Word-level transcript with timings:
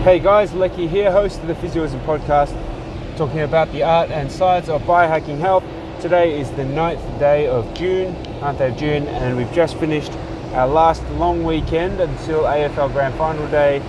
Hey 0.00 0.18
guys, 0.18 0.54
Lecky 0.54 0.86
here, 0.86 1.12
host 1.12 1.42
of 1.42 1.46
the 1.46 1.52
Physioism 1.52 2.02
podcast, 2.06 2.56
talking 3.18 3.40
about 3.40 3.70
the 3.70 3.82
art 3.82 4.10
and 4.10 4.32
science 4.32 4.70
of 4.70 4.80
biohacking 4.84 5.38
health. 5.38 5.62
Today 6.00 6.40
is 6.40 6.50
the 6.52 6.62
9th 6.62 7.18
day 7.18 7.46
of 7.46 7.74
June, 7.74 8.14
9th 8.40 8.56
day 8.56 8.68
of 8.70 8.78
June, 8.78 9.06
and 9.08 9.36
we've 9.36 9.52
just 9.52 9.76
finished 9.76 10.10
our 10.54 10.66
last 10.66 11.02
long 11.18 11.44
weekend 11.44 12.00
until 12.00 12.44
AFL 12.44 12.90
Grand 12.92 13.14
Final 13.16 13.46
Day. 13.48 13.82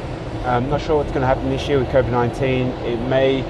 I'm 0.44 0.70
not 0.70 0.82
sure 0.82 0.98
what's 0.98 1.12
going 1.12 1.22
to 1.22 1.28
happen 1.28 1.50
this 1.50 1.66
year 1.70 1.80
with 1.80 1.88
COVID 1.88 2.12
19. 2.12 2.68
It 2.68 2.98
may 3.08 3.44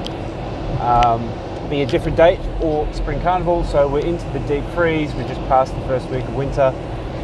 um, 0.82 1.68
be 1.68 1.82
a 1.82 1.88
different 1.88 2.16
date 2.16 2.40
or 2.62 2.88
Spring 2.94 3.20
Carnival, 3.22 3.64
so 3.64 3.88
we're 3.88 4.06
into 4.06 4.30
the 4.34 4.40
deep 4.42 4.64
freeze. 4.76 5.12
We're 5.16 5.28
just 5.28 5.42
past 5.48 5.74
the 5.74 5.82
first 5.88 6.08
week 6.12 6.26
of 6.26 6.36
winter. 6.36 6.72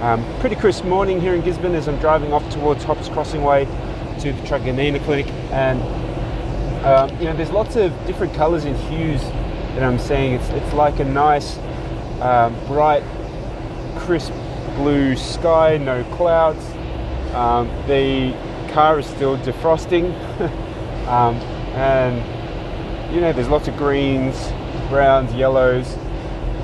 Um, 0.01 0.25
pretty 0.39 0.55
crisp 0.55 0.83
morning 0.83 1.21
here 1.21 1.35
in 1.35 1.41
Gisborne 1.41 1.75
as 1.75 1.87
I'm 1.87 1.99
driving 1.99 2.33
off 2.33 2.49
towards 2.51 2.83
Hoppers 2.83 3.09
Crossing 3.09 3.43
Way 3.43 3.67
to 4.19 4.33
the 4.33 4.41
Truganina 4.41 5.03
Clinic, 5.03 5.27
and 5.51 5.81
um, 6.85 7.09
you 7.19 7.25
know 7.25 7.35
there's 7.35 7.51
lots 7.51 7.75
of 7.75 7.91
different 8.05 8.33
colours 8.33 8.65
and 8.65 8.75
hues 8.91 9.21
that 9.21 9.83
I'm 9.83 9.99
seeing. 9.99 10.33
It's 10.33 10.49
it's 10.49 10.73
like 10.73 10.99
a 10.99 11.05
nice, 11.05 11.57
um, 12.21 12.55
bright, 12.67 13.03
crisp 13.97 14.33
blue 14.75 15.15
sky, 15.15 15.77
no 15.77 16.03
clouds. 16.15 16.63
Um, 17.33 17.67
the 17.87 18.33
car 18.73 18.99
is 18.99 19.05
still 19.05 19.37
defrosting, 19.37 20.13
um, 21.07 21.35
and 21.75 23.13
you 23.13 23.21
know 23.21 23.33
there's 23.33 23.49
lots 23.49 23.67
of 23.67 23.77
greens, 23.77 24.51
browns, 24.89 25.33
yellows, 25.33 25.93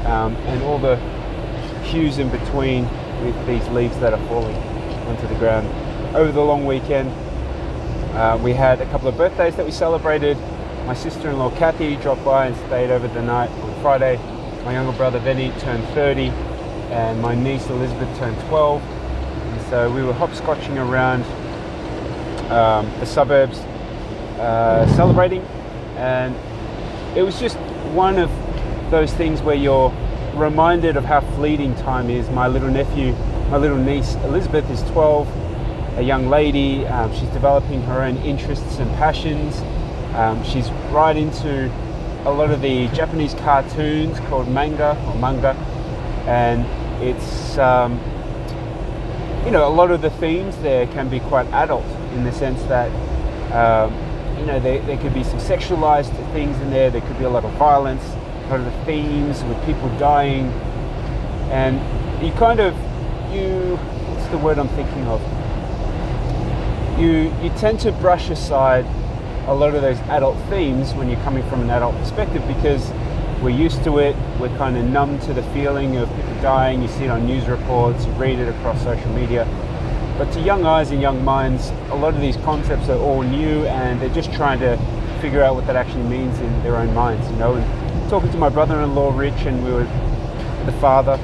um, 0.06 0.36
and 0.48 0.64
all 0.64 0.80
the 0.80 0.96
hues 1.84 2.18
in 2.18 2.30
between 2.30 2.88
with 3.24 3.48
these 3.48 3.68
leaves 3.70 3.98
that 4.00 4.14
are 4.14 4.28
falling 4.28 4.56
onto 5.08 5.28
the 5.28 5.36
ground. 5.36 5.68
Over 6.16 6.32
the 6.32 6.42
long 6.42 6.66
weekend, 6.66 7.12
uh, 8.14 8.40
we 8.44 8.54
had 8.54 8.80
a 8.80 8.86
couple 8.92 9.08
of 9.08 9.18
birthdays 9.18 9.56
that 9.56 9.66
we 9.66 9.72
celebrated. 9.72 10.38
My 10.86 10.94
sister-in-law 10.94 11.58
Kathy 11.58 11.96
dropped 11.96 12.24
by 12.24 12.46
and 12.46 12.56
stayed 12.68 12.92
over 12.92 13.08
the 13.08 13.24
night 13.24 13.50
on 13.50 13.82
Friday. 13.82 14.18
My 14.64 14.74
younger 14.74 14.96
brother 14.96 15.20
Benny 15.20 15.52
turned 15.60 15.84
30, 15.96 16.28
and 16.92 17.20
my 17.20 17.34
niece 17.34 17.68
Elizabeth 17.70 18.16
turned 18.20 18.40
12. 18.50 18.84
And 18.84 19.62
so 19.64 19.92
we 19.92 20.04
were 20.04 20.14
hopscotching 20.14 20.78
around 20.78 21.24
um, 22.52 22.86
the 23.00 23.06
suburbs 23.08 23.58
uh, 24.40 24.86
celebrating, 24.96 25.42
and 25.98 26.36
it 27.18 27.24
was 27.24 27.40
just 27.40 27.58
one 27.96 28.20
of 28.20 28.30
those 28.92 29.12
things 29.14 29.42
where 29.42 29.56
you're 29.56 29.92
reminded 30.36 30.98
of 30.98 31.06
how 31.06 31.22
fleeting 31.36 31.74
time 31.78 32.12
is. 32.12 32.30
My 32.30 32.48
little 32.48 32.70
nephew, 32.70 33.14
my 33.50 33.58
little 33.58 33.78
niece 33.78 34.14
Elizabeth 34.18 34.70
is 34.70 34.84
12 34.92 35.43
a 35.98 36.02
young 36.02 36.30
lady. 36.30 36.86
Um, 36.88 37.12
she's 37.14 37.30
developing 37.30 37.82
her 37.84 38.02
own 38.02 38.18
interests 38.18 38.80
and 38.80 38.90
passions. 38.96 39.62
Um, 40.16 40.44
she's 40.44 40.70
right 40.92 41.16
into 41.16 41.72
a 42.26 42.32
lot 42.32 42.52
of 42.52 42.62
the 42.62 42.88
Japanese 42.90 43.34
cartoons 43.34 44.20
called 44.22 44.48
manga 44.48 44.98
or 45.08 45.16
manga, 45.16 45.54
and 46.26 46.66
it's 47.04 47.58
um, 47.58 48.00
you 49.46 49.52
know 49.52 49.68
a 49.68 49.74
lot 49.74 49.92
of 49.92 50.02
the 50.02 50.10
themes 50.12 50.58
there 50.58 50.88
can 50.88 51.10
be 51.10 51.20
quite 51.20 51.48
adult 51.48 51.86
in 52.14 52.24
the 52.24 52.32
sense 52.32 52.62
that 52.64 52.90
um, 53.52 53.94
you 54.40 54.46
know 54.46 54.60
there, 54.60 54.82
there 54.84 54.98
could 54.98 55.14
be 55.14 55.24
some 55.24 55.40
sexualized 55.40 56.14
things 56.32 56.58
in 56.62 56.70
there. 56.70 56.90
There 56.90 57.02
could 57.02 57.18
be 57.18 57.26
a 57.26 57.30
lot 57.30 57.44
of 57.44 57.52
violence, 57.54 58.04
a 58.04 58.50
lot 58.50 58.60
of 58.60 58.66
the 58.66 58.86
themes 58.86 59.44
with 59.44 59.64
people 59.66 59.90
dying, 59.98 60.46
and 61.52 61.76
you 62.24 62.32
kind 62.34 62.60
of 62.60 62.74
you 63.34 63.76
what's 64.08 64.28
the 64.28 64.38
word 64.38 64.60
I'm 64.60 64.70
thinking 64.70 65.06
of? 65.08 65.22
You 67.00 67.34
you 67.42 67.50
tend 67.58 67.80
to 67.82 67.92
brush 67.92 68.30
aside 68.30 68.86
a 69.48 69.54
lot 69.54 69.76
of 69.76 69.82
those 69.82 70.00
adult 70.10 70.38
themes 70.50 70.94
when 70.94 71.10
you're 71.10 71.20
coming 71.22 71.48
from 71.50 71.62
an 71.62 71.70
adult 71.70 71.96
perspective 71.98 72.46
because 72.48 72.92
we're 73.42 73.50
used 73.50 73.84
to 73.84 73.98
it. 74.00 74.16
We're 74.40 74.56
kind 74.58 74.78
of 74.78 74.86
numb 74.86 75.20
to 75.22 75.34
the 75.34 75.44
feeling 75.52 75.98
of 75.98 76.08
people 76.16 76.34
dying. 76.42 76.82
You 76.82 76.88
see 76.88 77.06
it 77.06 77.10
on 77.10 77.26
news 77.26 77.46
reports, 77.48 78.06
you 78.06 78.12
read 78.14 78.40
it 78.40 78.48
across 78.48 78.82
social 78.84 79.10
media. 79.12 79.46
But 80.18 80.32
to 80.34 80.40
young 80.40 80.66
eyes 80.66 80.92
and 80.92 81.02
young 81.02 81.26
minds, 81.26 81.72
a 81.90 81.96
lot 81.96 82.14
of 82.14 82.22
these 82.22 82.38
concepts 82.38 82.88
are 82.88 82.98
all 82.98 83.22
new 83.22 83.66
and 83.66 84.00
they're 84.00 84.14
just 84.14 84.32
trying 84.32 84.60
to 84.60 84.78
figure 85.20 85.44
out 85.44 85.56
what 85.56 85.68
that 85.68 85.76
actually 85.76 86.04
means 86.04 86.40
in 86.40 86.64
their 86.64 86.78
own 86.78 86.94
minds, 86.94 87.30
you 87.30 87.36
know. 87.36 87.56
And 87.56 88.10
talking 88.10 88.32
to 88.32 88.38
my 88.38 88.50
brother-in-law 88.50 89.18
Rich 89.18 89.42
and 89.46 89.64
we 89.66 89.72
were 89.72 89.84
the 90.66 90.74
father 90.80 91.20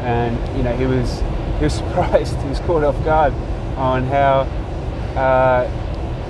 and 0.00 0.56
you 0.56 0.62
know 0.62 0.74
he 0.76 0.86
was 0.86 1.20
he 1.58 1.64
was 1.64 1.74
surprised, 1.82 2.36
he 2.40 2.48
was 2.48 2.60
caught 2.60 2.84
off 2.84 3.04
guard 3.04 3.34
on 3.76 4.04
how 4.04 4.44
uh, 5.16 5.66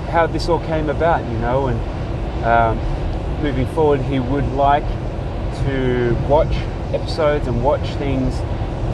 how 0.09 0.27
this 0.27 0.49
all 0.49 0.59
came 0.65 0.89
about, 0.89 1.23
you 1.25 1.37
know, 1.39 1.67
and 1.67 1.79
um, 2.45 3.43
moving 3.43 3.67
forward, 3.67 4.01
he 4.01 4.19
would 4.19 4.47
like 4.53 4.87
to 5.65 6.15
watch 6.27 6.53
episodes 6.93 7.47
and 7.47 7.63
watch 7.63 7.87
things 7.95 8.39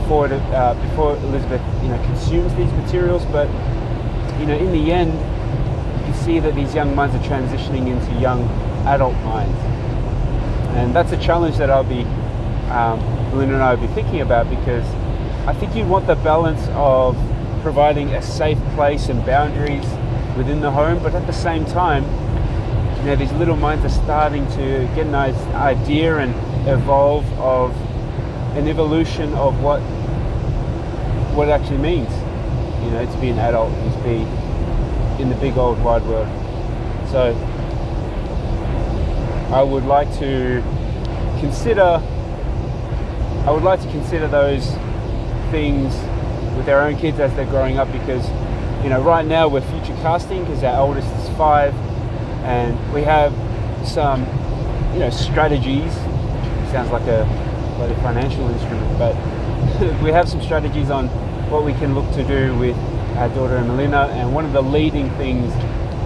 before, 0.02 0.28
it, 0.28 0.34
uh, 0.54 0.74
before 0.90 1.16
Elizabeth, 1.18 1.62
you 1.82 1.90
know, 1.90 2.02
consumes 2.06 2.54
these 2.56 2.72
materials. 2.74 3.26
But 3.26 3.48
you 4.40 4.46
know, 4.46 4.58
in 4.58 4.72
the 4.72 4.92
end, 4.92 5.14
you 6.08 6.14
see 6.14 6.40
that 6.40 6.56
these 6.56 6.76
young 6.76 6.96
minds 6.96 7.16
are 7.16 7.30
transitioning 7.30 7.88
into 7.88 8.20
young 8.20 8.44
adult 8.86 9.16
minds, 9.24 9.58
and 10.76 10.96
that's 10.96 11.12
a 11.12 11.18
challenge 11.18 11.58
that 11.58 11.70
I'll 11.70 11.84
be, 11.84 12.04
um, 12.70 13.00
Belinda 13.32 13.56
and 13.56 13.64
I 13.64 13.74
will 13.74 13.88
be 13.88 13.94
thinking 13.94 14.22
about 14.22 14.50
because 14.50 14.86
I 15.48 15.54
think 15.54 15.76
you 15.76 15.86
want 15.86 16.08
the 16.08 16.16
balance 16.16 16.68
of 16.74 17.16
providing 17.66 18.14
a 18.14 18.22
safe 18.22 18.60
place 18.76 19.10
and 19.10 19.26
boundaries 19.26 19.88
within 20.38 20.62
the 20.62 20.70
home, 20.70 21.02
but 21.02 21.16
at 21.16 21.26
the 21.26 21.34
same 21.34 21.66
time, 21.66 22.04
you 23.00 23.06
know, 23.06 23.16
these 23.16 23.32
little 23.34 23.56
minds 23.56 23.84
are 23.84 24.04
starting 24.04 24.46
to 24.50 24.88
get 24.94 25.08
an 25.08 25.16
idea 25.16 26.20
and 26.20 26.32
evolve 26.70 27.26
of 27.40 27.76
an 28.56 28.68
evolution 28.68 29.34
of 29.34 29.60
what 29.64 29.80
what 31.34 31.48
it 31.48 31.52
actually 31.52 31.80
means, 31.80 32.12
you 32.84 32.92
know, 32.92 33.04
to 33.12 33.18
be 33.20 33.30
an 33.30 33.40
adult 33.40 33.74
to 33.74 34.04
be 34.04 34.22
in 35.20 35.30
the 35.30 35.36
big 35.42 35.58
old 35.58 35.84
wide 35.84 36.04
world. 36.04 36.28
So 37.10 37.34
I 39.52 39.64
would 39.64 39.86
like 39.86 40.14
to 40.20 40.62
consider 41.40 42.00
I 43.48 43.50
would 43.50 43.64
like 43.64 43.82
to 43.82 43.90
consider 43.90 44.28
those 44.28 44.70
things 45.50 45.96
with 46.56 46.66
their 46.66 46.82
own 46.82 46.98
kids 46.98 47.20
as 47.20 47.34
they're 47.36 47.46
growing 47.46 47.78
up 47.78 47.92
because 47.92 48.28
you 48.84 48.90
know 48.90 49.02
right 49.02 49.26
now 49.26 49.48
we're 49.48 49.62
future 49.62 49.96
casting 50.02 50.42
because 50.44 50.64
our 50.64 50.80
oldest 50.80 51.08
is 51.16 51.30
five 51.38 51.74
and 52.44 52.94
we 52.94 53.02
have 53.02 53.34
some 53.88 54.22
you 54.94 55.00
know 55.00 55.10
strategies. 55.10 55.94
Sounds 56.72 56.92
like 56.92 57.04
a 57.04 57.24
a 57.84 57.96
financial 58.02 58.50
instrument 58.50 58.98
but 58.98 59.14
we 60.02 60.10
have 60.10 60.30
some 60.30 60.42
strategies 60.42 60.90
on 60.90 61.08
what 61.50 61.64
we 61.64 61.74
can 61.74 61.94
look 61.94 62.10
to 62.14 62.24
do 62.24 62.58
with 62.58 62.76
our 63.18 63.30
daughter 63.30 63.58
Emelina 63.58 64.10
and 64.10 64.34
one 64.34 64.46
of 64.46 64.54
the 64.54 64.62
leading 64.62 65.10
things 65.12 65.54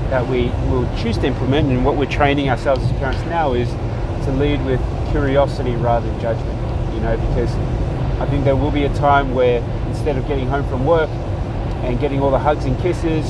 that 0.10 0.28
we 0.28 0.50
will 0.70 0.90
choose 0.98 1.18
to 1.20 1.28
implement 1.28 1.70
and 1.70 1.86
what 1.86 1.96
we're 1.96 2.10
training 2.10 2.50
ourselves 2.50 2.84
as 2.84 2.92
parents 2.94 3.22
now 3.26 3.54
is 3.54 3.70
to 4.26 4.32
lead 4.32 4.64
with 4.66 4.82
curiosity 5.12 5.76
rather 5.76 6.10
than 6.10 6.20
judgment 6.20 6.58
you 6.94 7.00
know 7.02 7.16
because 7.30 7.54
I 8.20 8.26
think 8.26 8.44
there 8.44 8.56
will 8.56 8.72
be 8.72 8.84
a 8.84 8.94
time 8.96 9.34
where 9.34 9.62
instead 10.00 10.18
of 10.18 10.26
getting 10.30 10.48
home 10.48 10.66
from 10.70 10.86
work 10.86 11.10
and 11.84 12.00
getting 12.00 12.22
all 12.22 12.32
the 12.32 12.40
hugs 12.40 12.64
and 12.64 12.80
kisses, 12.80 13.30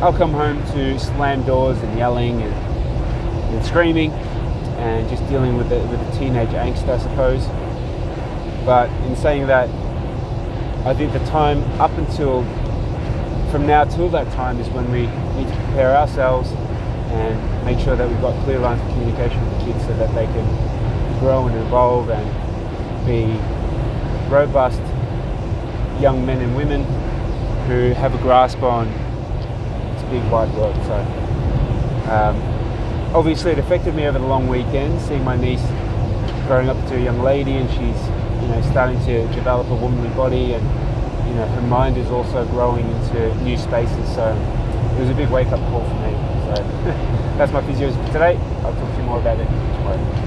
I'll 0.00 0.16
come 0.16 0.32
home 0.32 0.64
to 0.72 0.98
slam 0.98 1.44
doors 1.44 1.76
and 1.82 1.98
yelling 1.98 2.40
and, 2.40 2.54
and 3.54 3.62
screaming 3.62 4.10
and 4.80 5.06
just 5.10 5.26
dealing 5.28 5.58
with 5.58 5.68
the, 5.68 5.78
with 5.88 6.00
the 6.00 6.18
teenage 6.18 6.48
angst, 6.48 6.88
I 6.88 6.96
suppose. 6.96 7.44
But 8.64 8.88
in 9.06 9.16
saying 9.16 9.48
that, 9.48 9.68
I 10.86 10.94
think 10.94 11.12
the 11.12 11.24
time 11.26 11.62
up 11.78 11.90
until 11.98 12.42
from 13.50 13.66
now 13.66 13.84
till 13.84 14.08
that 14.08 14.32
time 14.32 14.58
is 14.58 14.68
when 14.70 14.90
we 14.90 15.02
need 15.36 15.46
to 15.46 15.56
prepare 15.56 15.94
ourselves 15.94 16.50
and 16.52 17.66
make 17.66 17.78
sure 17.80 17.96
that 17.96 18.08
we've 18.08 18.20
got 18.22 18.42
clear 18.44 18.58
lines 18.60 18.80
of 18.80 18.88
communication 18.92 19.44
with 19.44 19.58
the 19.58 19.72
kids 19.72 19.84
so 19.84 19.96
that 19.98 20.14
they 20.14 20.24
can 20.24 21.18
grow 21.18 21.46
and 21.46 21.56
evolve 21.66 22.08
and 22.08 23.06
be 23.06 23.26
robust 24.30 24.80
young 26.00 26.24
men 26.26 26.40
and 26.40 26.56
women 26.56 26.84
who 27.66 27.92
have 27.94 28.14
a 28.14 28.18
grasp 28.18 28.62
on 28.62 28.86
this 29.94 30.02
big 30.04 30.22
wide 30.30 30.52
world. 30.54 30.76
So 30.84 30.96
um, 32.10 32.36
obviously 33.14 33.52
it 33.52 33.58
affected 33.58 33.94
me 33.94 34.06
over 34.06 34.18
the 34.18 34.26
long 34.26 34.48
weekend, 34.48 35.00
seeing 35.00 35.24
my 35.24 35.36
niece 35.36 35.64
growing 36.46 36.68
up 36.68 36.76
to 36.88 36.96
a 36.96 37.00
young 37.00 37.20
lady 37.22 37.52
and 37.52 37.68
she's 37.70 37.80
you 38.42 38.48
know 38.48 38.62
starting 38.70 38.98
to 39.04 39.26
develop 39.34 39.68
a 39.68 39.74
womanly 39.74 40.10
body 40.10 40.52
and 40.52 40.64
you 41.28 41.34
know 41.34 41.46
her 41.46 41.62
mind 41.62 41.96
is 41.96 42.08
also 42.10 42.46
growing 42.46 42.88
into 42.88 43.34
new 43.42 43.56
spaces. 43.56 44.14
So 44.14 44.30
it 44.96 45.00
was 45.00 45.10
a 45.10 45.14
big 45.14 45.28
wake 45.30 45.48
up 45.48 45.60
call 45.70 45.82
for 45.82 45.94
me. 46.06 46.12
So 46.46 46.54
that's 47.38 47.52
my 47.52 47.62
physio 47.66 47.92
for 47.92 48.06
today. 48.12 48.36
I'll 48.62 48.74
talk 48.74 48.90
to 48.92 48.96
you 48.96 49.02
more 49.02 49.18
about 49.18 49.40
it 49.40 49.46
tomorrow. 49.46 50.25